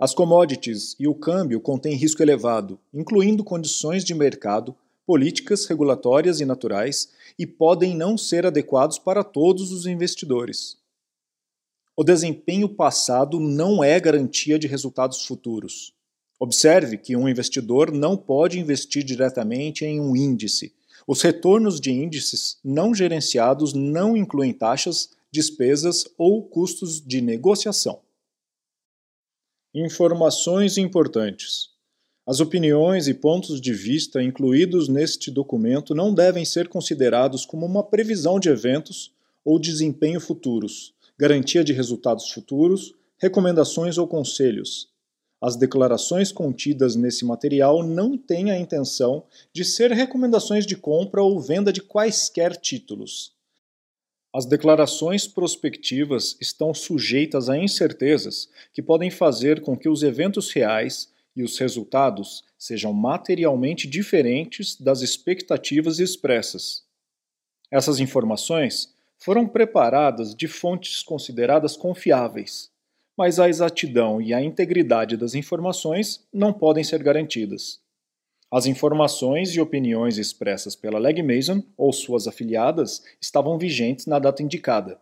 As 0.00 0.14
commodities 0.14 0.94
e 0.96 1.08
o 1.08 1.14
câmbio 1.14 1.60
contêm 1.60 1.96
risco 1.96 2.22
elevado, 2.22 2.78
incluindo 2.94 3.42
condições 3.42 4.04
de 4.04 4.14
mercado, 4.14 4.72
políticas 5.04 5.66
regulatórias 5.66 6.40
e 6.40 6.44
naturais, 6.44 7.08
e 7.36 7.44
podem 7.44 7.96
não 7.96 8.16
ser 8.16 8.46
adequados 8.46 8.96
para 8.96 9.24
todos 9.24 9.72
os 9.72 9.86
investidores. 9.86 10.78
O 11.96 12.04
desempenho 12.04 12.68
passado 12.68 13.40
não 13.40 13.82
é 13.82 13.98
garantia 13.98 14.56
de 14.56 14.68
resultados 14.68 15.26
futuros. 15.26 15.92
Observe 16.38 16.96
que 16.96 17.16
um 17.16 17.28
investidor 17.28 17.90
não 17.90 18.16
pode 18.16 18.60
investir 18.60 19.02
diretamente 19.02 19.84
em 19.84 20.00
um 20.00 20.14
índice. 20.14 20.72
Os 21.08 21.22
retornos 21.22 21.80
de 21.80 21.90
índices 21.90 22.58
não 22.62 22.94
gerenciados 22.94 23.72
não 23.72 24.16
incluem 24.16 24.52
taxas, 24.52 25.10
despesas 25.32 26.04
ou 26.16 26.44
custos 26.44 27.04
de 27.04 27.20
negociação. 27.20 27.98
Informações 29.80 30.76
importantes. 30.76 31.68
As 32.26 32.40
opiniões 32.40 33.06
e 33.06 33.14
pontos 33.14 33.60
de 33.60 33.72
vista 33.72 34.20
incluídos 34.20 34.88
neste 34.88 35.30
documento 35.30 35.94
não 35.94 36.12
devem 36.12 36.44
ser 36.44 36.66
considerados 36.66 37.46
como 37.46 37.64
uma 37.64 37.84
previsão 37.84 38.40
de 38.40 38.48
eventos 38.48 39.12
ou 39.44 39.56
desempenho 39.56 40.20
futuros, 40.20 40.92
garantia 41.16 41.62
de 41.62 41.72
resultados 41.72 42.28
futuros, 42.28 42.92
recomendações 43.18 43.98
ou 43.98 44.08
conselhos. 44.08 44.88
As 45.40 45.54
declarações 45.54 46.32
contidas 46.32 46.96
nesse 46.96 47.24
material 47.24 47.86
não 47.86 48.18
têm 48.18 48.50
a 48.50 48.58
intenção 48.58 49.22
de 49.52 49.64
ser 49.64 49.92
recomendações 49.92 50.66
de 50.66 50.76
compra 50.76 51.22
ou 51.22 51.40
venda 51.40 51.72
de 51.72 51.80
quaisquer 51.80 52.56
títulos. 52.56 53.37
As 54.34 54.44
declarações 54.44 55.26
prospectivas 55.26 56.36
estão 56.40 56.74
sujeitas 56.74 57.48
a 57.48 57.56
incertezas 57.56 58.48
que 58.72 58.82
podem 58.82 59.10
fazer 59.10 59.62
com 59.62 59.76
que 59.76 59.88
os 59.88 60.02
eventos 60.02 60.50
reais 60.52 61.12
e 61.34 61.42
os 61.42 61.56
resultados 61.58 62.44
sejam 62.58 62.92
materialmente 62.92 63.88
diferentes 63.88 64.78
das 64.78 65.00
expectativas 65.00 65.98
expressas. 65.98 66.84
Essas 67.70 68.00
informações 68.00 68.94
foram 69.16 69.46
preparadas 69.46 70.34
de 70.34 70.46
fontes 70.46 71.02
consideradas 71.02 71.76
confiáveis, 71.76 72.70
mas 73.16 73.40
a 73.40 73.48
exatidão 73.48 74.20
e 74.20 74.34
a 74.34 74.42
integridade 74.42 75.16
das 75.16 75.34
informações 75.34 76.26
não 76.32 76.52
podem 76.52 76.84
ser 76.84 77.02
garantidas. 77.02 77.80
As 78.50 78.64
informações 78.64 79.50
e 79.54 79.60
opiniões 79.60 80.16
expressas 80.16 80.74
pela 80.74 80.98
Leg 80.98 81.22
Mason 81.22 81.62
ou 81.76 81.92
suas 81.92 82.26
afiliadas 82.26 83.02
estavam 83.20 83.58
vigentes 83.58 84.06
na 84.06 84.18
data 84.18 84.42
indicada. 84.42 84.98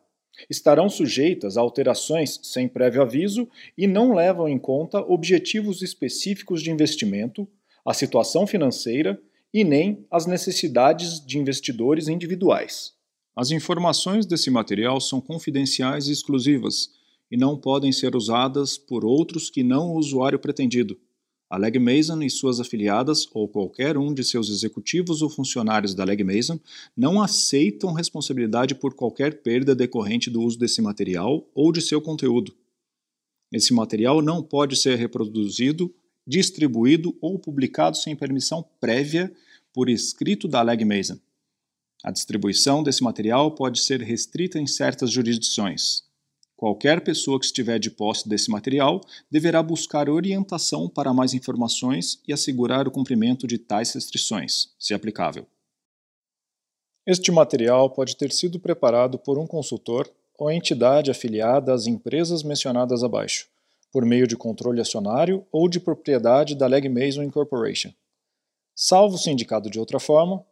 Estarão 0.50 0.88
sujeitas 0.88 1.56
a 1.56 1.60
alterações 1.60 2.40
sem 2.42 2.66
prévio 2.66 3.02
aviso 3.02 3.48
e 3.78 3.86
não 3.86 4.12
levam 4.12 4.48
em 4.48 4.58
conta 4.58 4.98
objetivos 4.98 5.80
específicos 5.80 6.60
de 6.60 6.72
investimento, 6.72 7.48
a 7.84 7.94
situação 7.94 8.48
financeira 8.48 9.18
e 9.54 9.62
nem 9.62 10.04
as 10.10 10.26
necessidades 10.26 11.24
de 11.24 11.38
investidores 11.38 12.08
individuais. 12.08 12.94
As 13.34 13.52
informações 13.52 14.26
desse 14.26 14.50
material 14.50 15.00
são 15.00 15.20
confidenciais 15.20 16.08
e 16.08 16.12
exclusivas 16.12 16.90
e 17.30 17.36
não 17.36 17.56
podem 17.56 17.92
ser 17.92 18.16
usadas 18.16 18.76
por 18.76 19.04
outros 19.04 19.48
que 19.48 19.62
não 19.62 19.92
o 19.92 19.98
usuário 19.98 20.38
pretendido. 20.38 20.98
A 21.48 21.56
Leg 21.56 21.78
Mason 21.78 22.22
e 22.22 22.28
suas 22.28 22.58
afiliadas, 22.58 23.28
ou 23.32 23.46
qualquer 23.48 23.96
um 23.96 24.12
de 24.12 24.24
seus 24.24 24.48
executivos 24.48 25.22
ou 25.22 25.30
funcionários 25.30 25.94
da 25.94 26.02
Leg 26.02 26.24
Mason, 26.24 26.58
não 26.96 27.22
aceitam 27.22 27.92
responsabilidade 27.92 28.74
por 28.74 28.94
qualquer 28.94 29.42
perda 29.42 29.74
decorrente 29.74 30.28
do 30.28 30.42
uso 30.42 30.58
desse 30.58 30.82
material 30.82 31.48
ou 31.54 31.70
de 31.70 31.80
seu 31.80 32.00
conteúdo. 32.00 32.52
Esse 33.52 33.72
material 33.72 34.20
não 34.20 34.42
pode 34.42 34.74
ser 34.74 34.98
reproduzido, 34.98 35.94
distribuído 36.26 37.16
ou 37.20 37.38
publicado 37.38 37.96
sem 37.96 38.16
permissão 38.16 38.64
prévia 38.80 39.32
por 39.72 39.88
escrito 39.88 40.48
da 40.48 40.60
Leg 40.62 40.84
Mason. 40.84 41.18
A 42.02 42.10
distribuição 42.10 42.82
desse 42.82 43.04
material 43.04 43.52
pode 43.52 43.80
ser 43.80 44.00
restrita 44.02 44.58
em 44.58 44.66
certas 44.66 45.12
jurisdições, 45.12 46.05
Qualquer 46.56 47.02
pessoa 47.02 47.38
que 47.38 47.44
estiver 47.44 47.78
de 47.78 47.90
posse 47.90 48.26
desse 48.26 48.50
material 48.50 49.02
deverá 49.30 49.62
buscar 49.62 50.08
orientação 50.08 50.88
para 50.88 51.12
mais 51.12 51.34
informações 51.34 52.18
e 52.26 52.32
assegurar 52.32 52.88
o 52.88 52.90
cumprimento 52.90 53.46
de 53.46 53.58
tais 53.58 53.92
restrições, 53.92 54.74
se 54.78 54.94
aplicável. 54.94 55.46
Este 57.06 57.30
material 57.30 57.90
pode 57.90 58.16
ter 58.16 58.32
sido 58.32 58.58
preparado 58.58 59.18
por 59.18 59.38
um 59.38 59.46
consultor 59.46 60.10
ou 60.38 60.50
entidade 60.50 61.10
afiliada 61.10 61.74
às 61.74 61.86
empresas 61.86 62.42
mencionadas 62.42 63.04
abaixo, 63.04 63.48
por 63.92 64.04
meio 64.04 64.26
de 64.26 64.36
controle 64.36 64.80
acionário 64.80 65.46
ou 65.52 65.68
de 65.68 65.78
propriedade 65.78 66.54
da 66.54 66.66
Leg 66.66 66.88
Mason 66.88 67.22
Incorporation. 67.22 67.92
Salvo 68.74 69.18
se 69.18 69.30
indicado 69.30 69.70
de 69.70 69.78
outra 69.78 70.00
forma, 70.00 70.44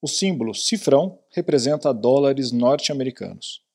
o 0.00 0.06
símbolo 0.06 0.54
cifrão 0.54 1.18
representa 1.30 1.92
dólares 1.92 2.52
norte-americanos. 2.52 3.67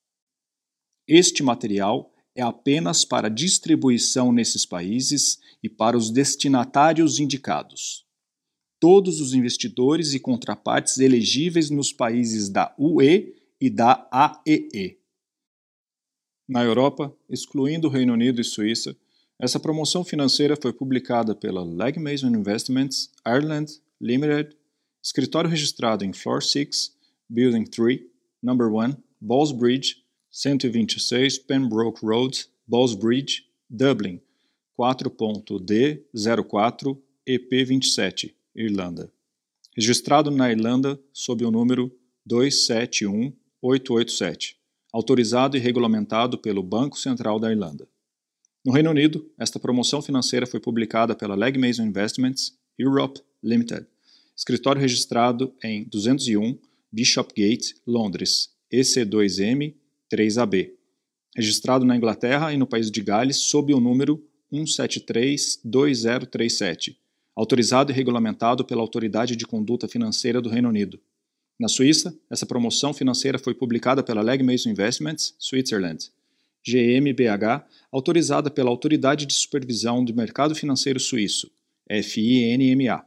Este 1.07 1.43
material 1.43 2.13
é 2.35 2.41
apenas 2.41 3.03
para 3.03 3.29
distribuição 3.29 4.31
nesses 4.31 4.65
países 4.65 5.39
e 5.61 5.69
para 5.69 5.97
os 5.97 6.09
destinatários 6.09 7.19
indicados. 7.19 8.05
Todos 8.79 9.21
os 9.21 9.33
investidores 9.33 10.13
e 10.13 10.19
contrapartes 10.19 10.97
elegíveis 10.97 11.69
nos 11.69 11.91
países 11.91 12.49
da 12.49 12.73
UE 12.77 13.35
e 13.59 13.69
da 13.69 14.07
AEE. 14.11 14.99
Na 16.47 16.63
Europa, 16.63 17.15
excluindo 17.29 17.87
o 17.87 17.91
Reino 17.91 18.13
Unido 18.13 18.41
e 18.41 18.43
Suíça, 18.43 18.95
essa 19.39 19.59
promoção 19.59 20.03
financeira 20.03 20.57
foi 20.61 20.73
publicada 20.73 21.35
pela 21.35 21.63
Legmason 21.63 22.27
Investments 22.27 23.09
Ireland 23.25 23.79
Limited, 23.99 24.55
escritório 25.01 25.49
registrado 25.49 26.03
em 26.03 26.13
Floor 26.13 26.41
6, 26.41 26.93
Building 27.29 27.65
3, 27.65 28.01
Number 28.41 28.67
1, 28.67 28.95
Ballsbridge, 29.19 30.02
126 30.33 31.37
Pembroke 31.37 32.03
Road, 32.03 32.47
Ballsbridge, 32.67 33.45
Dublin, 33.69 34.19
4.D04 34.77 36.97
EP27, 37.29 38.33
Irlanda. 38.55 39.13
Registrado 39.75 40.31
na 40.31 40.51
Irlanda 40.51 40.99
sob 41.13 41.45
o 41.45 41.51
número 41.51 41.95
271887, 42.25 44.57
autorizado 44.91 45.55
e 45.55 45.59
regulamentado 45.59 46.39
pelo 46.39 46.63
Banco 46.63 46.97
Central 46.97 47.39
da 47.39 47.51
Irlanda. 47.51 47.87
No 48.65 48.71
Reino 48.71 48.89
Unido, 48.89 49.31
esta 49.37 49.59
promoção 49.59 50.01
financeira 50.01 50.47
foi 50.47 50.59
publicada 50.59 51.15
pela 51.15 51.35
Legmason 51.35 51.83
Investments 51.83 52.57
Europe 52.75 53.21
Limited, 53.43 53.85
escritório 54.35 54.81
registrado 54.81 55.53
em 55.63 55.83
201 55.83 56.57
Bishopgate, 56.91 57.75
Londres, 57.85 58.49
EC2M 58.73 59.75
3AB, 60.15 60.69
registrado 61.35 61.83
na 61.83 61.97
Inglaterra 61.97 62.53
e 62.53 62.57
no 62.57 62.67
país 62.67 62.91
de 62.91 63.01
Gales 63.01 63.37
sob 63.37 63.73
o 63.73 63.79
número 63.79 64.23
1732037, 64.51 66.95
autorizado 67.35 67.91
e 67.91 67.95
regulamentado 67.95 68.63
pela 68.63 68.81
Autoridade 68.81 69.35
de 69.35 69.47
Conduta 69.47 69.87
Financeira 69.87 70.39
do 70.39 70.49
Reino 70.49 70.69
Unido. 70.69 70.99
Na 71.59 71.67
Suíça, 71.67 72.15
essa 72.29 72.45
promoção 72.45 72.93
financeira 72.93 73.39
foi 73.39 73.55
publicada 73.55 74.03
pela 74.03 74.21
Legmason 74.21 74.69
Investments, 74.69 75.33
Switzerland, 75.39 76.11
GmbH, 76.65 77.65
autorizada 77.91 78.49
pela 78.51 78.69
Autoridade 78.69 79.25
de 79.25 79.33
Supervisão 79.33 80.05
do 80.05 80.13
Mercado 80.13 80.53
Financeiro 80.53 80.99
Suíço, 80.99 81.49
FINMA. 82.03 83.03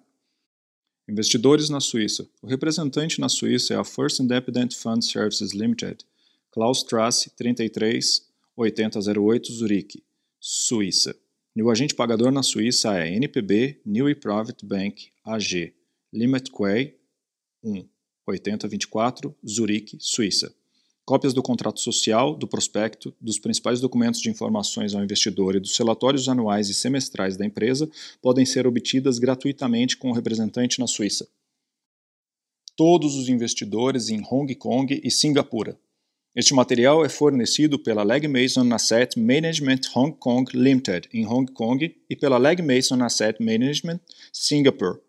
Investidores 1.09 1.71
na 1.71 1.81
Suíça. 1.81 2.29
O 2.43 2.49
representante 2.49 3.21
na 3.21 3.29
Suíça 3.29 3.75
é 3.75 3.77
a 3.77 3.85
First 3.85 4.19
Independent 4.19 4.75
Fund 4.75 5.05
Services 5.05 5.53
Limited, 5.53 6.05
Klaus 6.57 6.79
Strasse 6.79 7.29
33 7.37 8.23
8008 8.57 9.53
Zurique, 9.53 10.03
Suíça. 10.41 11.15
E 11.55 11.63
o 11.63 11.69
agente 11.69 11.95
pagador 11.95 12.33
na 12.33 12.43
Suíça 12.43 12.99
é 12.99 13.15
NPB 13.15 13.83
New 13.85 14.07
Private 14.17 14.65
Bank 14.65 15.11
AG, 15.23 15.75
Limit 16.11 16.51
Quay 16.51 16.97
1 17.63 17.87
8024 18.27 19.37
Zurique, 19.47 19.99
Suíça. 20.01 20.55
Cópias 21.05 21.35
do 21.35 21.43
contrato 21.43 21.79
social, 21.79 22.35
do 22.35 22.49
prospecto, 22.49 23.15
dos 23.21 23.39
principais 23.39 23.79
documentos 23.79 24.23
de 24.23 24.31
informações 24.31 24.95
ao 24.95 25.05
investidor 25.05 25.57
e 25.57 25.61
dos 25.61 25.77
relatórios 25.77 26.27
anuais 26.27 26.71
e 26.71 26.75
semestrais 26.75 27.37
da 27.37 27.45
empresa 27.45 27.87
podem 28.23 28.47
ser 28.47 28.67
obtidas 28.67 29.19
gratuitamente 29.19 29.99
com 29.99 30.09
o 30.09 30.15
representante 30.15 30.81
na 30.81 30.87
Suíça. 30.87 31.29
Todos 32.75 33.15
os 33.15 33.29
investidores 33.29 34.09
em 34.09 34.23
Hong 34.31 34.55
Kong 34.55 34.99
e 35.05 35.11
Singapura. 35.11 35.79
Este 36.39 36.53
material 36.53 37.03
é 37.03 37.09
fornecido 37.09 37.79
pela 37.79 38.03
Legg 38.03 38.29
Mason 38.29 38.71
Asset 38.75 39.19
Management 39.19 39.81
Hong 39.95 40.15
Kong 40.19 40.55
Limited 40.55 41.09
em 41.11 41.27
Hong 41.27 41.51
Kong 41.51 41.97
e 42.11 42.15
pela 42.15 42.37
Legg 42.37 42.61
Mason 42.61 43.03
Asset 43.03 43.43
Management 43.43 44.01
Singapore, 44.31 45.01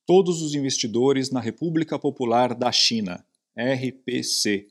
Todos 0.05 0.41
os 0.41 0.53
investidores 0.53 1.31
na 1.31 1.39
República 1.39 1.97
Popular 1.97 2.53
da 2.53 2.73
China, 2.73 3.23
RPC. 3.57 4.67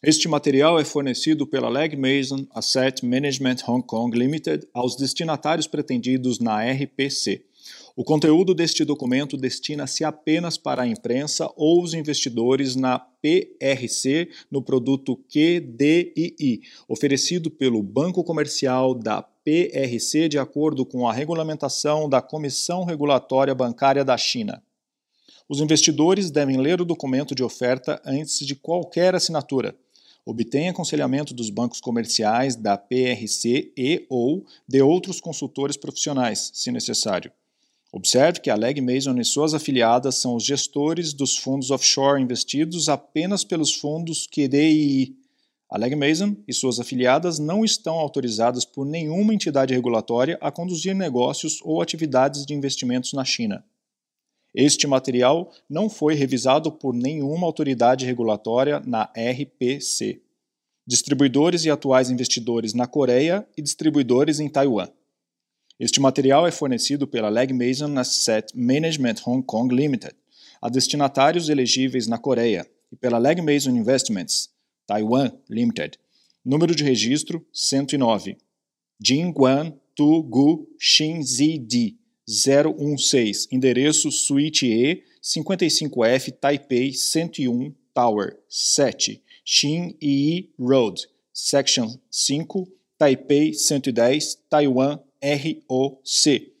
Este 0.00 0.28
material 0.28 0.78
é 0.78 0.84
fornecido 0.84 1.48
pela 1.48 1.68
Leg 1.68 1.96
Mason 1.96 2.46
Asset 2.54 3.04
Management 3.04 3.56
Hong 3.66 3.84
Kong 3.84 4.16
Limited 4.16 4.68
aos 4.72 4.94
destinatários 4.94 5.66
pretendidos 5.66 6.38
na 6.38 6.62
RPC. 6.62 7.44
O 7.96 8.04
conteúdo 8.04 8.54
deste 8.54 8.84
documento 8.84 9.36
destina-se 9.36 10.04
apenas 10.04 10.56
para 10.56 10.82
a 10.82 10.86
imprensa 10.86 11.50
ou 11.56 11.82
os 11.82 11.92
investidores 11.92 12.76
na 12.76 13.00
PRC 13.00 14.30
no 14.48 14.62
produto 14.62 15.16
QDII, 15.16 16.60
oferecido 16.86 17.50
pelo 17.50 17.82
Banco 17.82 18.22
Comercial 18.22 18.94
da 18.94 19.22
PRC 19.22 20.28
de 20.28 20.38
acordo 20.38 20.86
com 20.86 21.08
a 21.08 21.12
regulamentação 21.12 22.08
da 22.08 22.22
Comissão 22.22 22.84
Regulatória 22.84 23.56
Bancária 23.56 24.04
da 24.04 24.16
China. 24.16 24.62
Os 25.48 25.60
investidores 25.60 26.30
devem 26.30 26.58
ler 26.58 26.78
o 26.78 26.84
documento 26.84 27.34
de 27.34 27.42
oferta 27.42 28.00
antes 28.04 28.46
de 28.46 28.54
qualquer 28.54 29.14
assinatura. 29.14 29.74
Obtenha 30.22 30.72
aconselhamento 30.72 31.32
dos 31.32 31.48
bancos 31.48 31.80
comerciais 31.80 32.54
da 32.54 32.76
PRC 32.76 33.72
e 33.74 34.04
ou 34.10 34.44
de 34.68 34.82
outros 34.82 35.22
consultores 35.22 35.74
profissionais, 35.74 36.50
se 36.52 36.70
necessário. 36.70 37.32
Observe 37.90 38.40
que 38.40 38.50
a 38.50 38.54
Leg 38.54 38.82
Mason 38.82 39.18
e 39.18 39.24
suas 39.24 39.54
afiliadas 39.54 40.16
são 40.16 40.36
os 40.36 40.44
gestores 40.44 41.14
dos 41.14 41.38
fundos 41.38 41.70
offshore 41.70 42.20
investidos 42.20 42.90
apenas 42.90 43.42
pelos 43.42 43.74
fundos 43.74 44.26
QDII. 44.26 45.16
A 45.70 45.78
Leg 45.78 45.96
Mason 45.96 46.36
e 46.46 46.52
suas 46.52 46.78
afiliadas 46.78 47.38
não 47.38 47.64
estão 47.64 47.94
autorizadas 47.94 48.66
por 48.66 48.84
nenhuma 48.84 49.32
entidade 49.32 49.72
regulatória 49.72 50.36
a 50.42 50.50
conduzir 50.50 50.94
negócios 50.94 51.58
ou 51.62 51.80
atividades 51.80 52.44
de 52.44 52.52
investimentos 52.52 53.14
na 53.14 53.24
China. 53.24 53.64
Este 54.54 54.86
material 54.86 55.52
não 55.68 55.88
foi 55.88 56.14
revisado 56.14 56.72
por 56.72 56.94
nenhuma 56.94 57.46
autoridade 57.46 58.06
regulatória 58.06 58.80
na 58.80 59.04
RPC. 59.04 60.20
Distribuidores 60.86 61.64
e 61.64 61.70
atuais 61.70 62.10
investidores 62.10 62.72
na 62.72 62.86
Coreia 62.86 63.46
e 63.56 63.62
distribuidores 63.62 64.40
em 64.40 64.48
Taiwan. 64.48 64.88
Este 65.78 66.00
material 66.00 66.46
é 66.46 66.50
fornecido 66.50 67.06
pela 67.06 67.28
Leg 67.28 67.52
Mason 67.52 67.96
Asset 67.98 68.56
Management 68.56 69.16
Hong 69.26 69.42
Kong 69.42 69.72
Limited 69.74 70.16
a 70.60 70.68
destinatários 70.68 71.48
elegíveis 71.48 72.06
na 72.06 72.18
Coreia 72.18 72.68
e 72.90 72.96
pela 72.96 73.18
Leg 73.18 73.40
Mason 73.40 73.70
Investments 73.70 74.50
Taiwan 74.86 75.30
Limited. 75.48 75.98
Número 76.44 76.74
de 76.74 76.82
registro 76.82 77.46
109. 77.52 78.36
Jingguan 79.00 79.78
Tu 79.94 80.22
Gu 80.22 80.68
Xin 80.78 81.22
Zi 81.22 81.58
Di 81.58 81.98
016. 82.28 83.48
Endereço 83.50 84.12
Suite 84.12 84.66
E 84.66 85.02
55F 85.22 86.32
Taipei 86.38 86.92
101 86.92 87.74
Tower 87.94 88.36
7. 88.46 89.22
Xin 89.44 89.96
Yi 90.02 90.52
Road 90.58 91.08
Section 91.32 91.98
5 92.10 92.70
Taipei 92.98 93.54
110 93.54 94.36
Taiwan 94.50 95.00
ROC. 95.22 96.52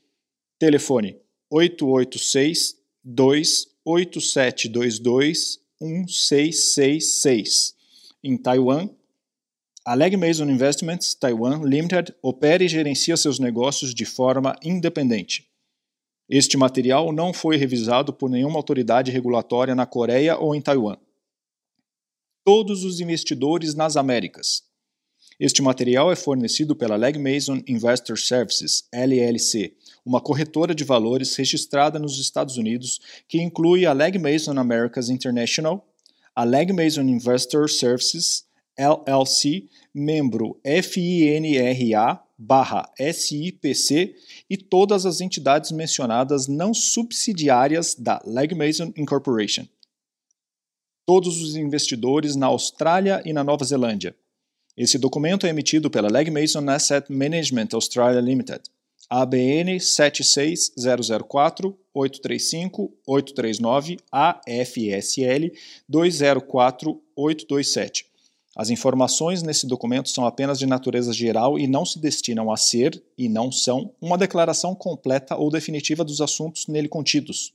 Telefone 0.58 1.18
886 1.50 2.78
28722 3.04 5.60
1666. 5.80 7.76
Em 8.24 8.36
Taiwan, 8.36 8.90
a 9.84 9.94
Leg 9.94 10.16
Mason 10.16 10.50
Investments 10.50 11.14
Taiwan 11.14 11.62
Limited 11.64 12.12
opera 12.20 12.64
e 12.64 12.68
gerencia 12.68 13.16
seus 13.16 13.38
negócios 13.38 13.94
de 13.94 14.04
forma 14.04 14.56
independente. 14.62 15.47
Este 16.28 16.56
material 16.56 17.12
não 17.12 17.32
foi 17.32 17.56
revisado 17.56 18.12
por 18.12 18.28
nenhuma 18.28 18.58
autoridade 18.58 19.10
regulatória 19.10 19.74
na 19.74 19.86
Coreia 19.86 20.36
ou 20.36 20.54
em 20.54 20.60
Taiwan. 20.60 20.98
Todos 22.44 22.84
os 22.84 23.00
investidores 23.00 23.74
nas 23.74 23.96
Américas, 23.96 24.62
este 25.40 25.62
material 25.62 26.10
é 26.10 26.16
fornecido 26.16 26.74
pela 26.74 26.96
Leg 26.96 27.16
Mason 27.16 27.62
Investor 27.68 28.18
Services, 28.18 28.88
LLC, 28.92 29.72
uma 30.04 30.20
corretora 30.20 30.74
de 30.74 30.82
valores 30.82 31.36
registrada 31.36 31.98
nos 31.98 32.18
Estados 32.18 32.56
Unidos 32.56 33.00
que 33.28 33.40
inclui 33.40 33.86
a 33.86 33.92
Leg 33.92 34.18
Mason 34.18 34.58
Americas 34.58 35.08
International, 35.08 35.86
a 36.34 36.42
Leg 36.44 36.72
Mason 36.72 37.02
Investor 37.02 37.70
Services, 37.70 38.44
LLC, 38.76 39.68
membro 39.94 40.60
FINRA 40.64 42.20
SIPC 42.96 44.14
e 44.48 44.56
todas 44.56 45.04
as 45.04 45.20
entidades 45.20 45.72
mencionadas 45.72 46.46
não 46.46 46.72
subsidiárias 46.72 47.94
da 47.94 48.22
Legg 48.24 48.54
Mason 48.54 48.92
Incorporation. 48.96 49.66
Todos 51.04 51.42
os 51.42 51.56
investidores 51.56 52.36
na 52.36 52.46
Austrália 52.46 53.20
e 53.24 53.32
na 53.32 53.42
Nova 53.42 53.64
Zelândia. 53.64 54.14
Esse 54.76 54.98
documento 54.98 55.46
é 55.46 55.48
emitido 55.50 55.90
pela 55.90 56.08
Legg 56.08 56.30
Mason 56.30 56.70
Asset 56.70 57.10
Management 57.10 57.68
Australia 57.72 58.20
Limited. 58.20 58.62
ABN 59.10 59.80
76004 59.80 61.74
As 68.58 68.70
informações 68.70 69.40
nesse 69.40 69.68
documento 69.68 70.08
são 70.08 70.26
apenas 70.26 70.58
de 70.58 70.66
natureza 70.66 71.12
geral 71.12 71.56
e 71.60 71.68
não 71.68 71.86
se 71.86 72.00
destinam 72.00 72.50
a 72.50 72.56
ser, 72.56 73.00
e 73.16 73.28
não 73.28 73.52
são, 73.52 73.94
uma 74.00 74.18
declaração 74.18 74.74
completa 74.74 75.36
ou 75.36 75.48
definitiva 75.48 76.02
dos 76.02 76.20
assuntos 76.20 76.66
nele 76.66 76.88
contidos. 76.88 77.54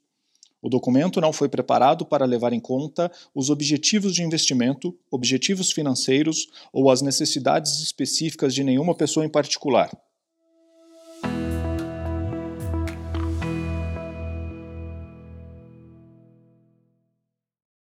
O 0.61 0.69
documento 0.69 1.19
não 1.19 1.33
foi 1.33 1.49
preparado 1.49 2.05
para 2.05 2.25
levar 2.25 2.53
em 2.53 2.59
conta 2.61 3.11
os 3.35 3.49
objetivos 3.49 4.15
de 4.15 4.23
investimento, 4.23 4.97
objetivos 5.11 5.73
financeiros 5.73 6.47
ou 6.71 6.89
as 6.89 7.01
necessidades 7.01 7.81
específicas 7.81 8.55
de 8.55 8.63
nenhuma 8.63 8.95
pessoa 8.95 9.25
em 9.25 9.29
particular. 9.29 9.91